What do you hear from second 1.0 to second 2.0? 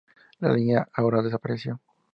desapareció.